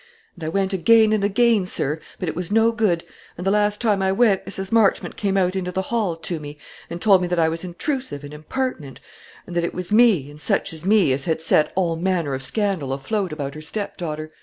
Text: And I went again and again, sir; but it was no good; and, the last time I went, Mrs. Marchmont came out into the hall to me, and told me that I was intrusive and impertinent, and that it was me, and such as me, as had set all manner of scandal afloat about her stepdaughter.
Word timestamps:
And 0.33 0.43
I 0.43 0.49
went 0.49 0.73
again 0.73 1.13
and 1.13 1.23
again, 1.23 1.67
sir; 1.67 1.99
but 2.17 2.27
it 2.27 2.35
was 2.35 2.49
no 2.49 2.71
good; 2.71 3.03
and, 3.37 3.45
the 3.45 3.51
last 3.51 3.79
time 3.79 4.01
I 4.01 4.11
went, 4.11 4.47
Mrs. 4.47 4.71
Marchmont 4.71 5.15
came 5.15 5.37
out 5.37 5.55
into 5.55 5.71
the 5.71 5.93
hall 5.93 6.15
to 6.15 6.39
me, 6.39 6.57
and 6.89 6.99
told 6.99 7.21
me 7.21 7.27
that 7.27 7.37
I 7.37 7.47
was 7.49 7.63
intrusive 7.63 8.23
and 8.23 8.33
impertinent, 8.33 8.99
and 9.45 9.55
that 9.55 9.63
it 9.63 9.75
was 9.75 9.91
me, 9.91 10.31
and 10.31 10.41
such 10.41 10.73
as 10.73 10.83
me, 10.83 11.13
as 11.13 11.25
had 11.25 11.39
set 11.39 11.71
all 11.75 11.95
manner 11.97 12.33
of 12.33 12.41
scandal 12.41 12.93
afloat 12.93 13.31
about 13.31 13.53
her 13.53 13.61
stepdaughter. 13.61 14.31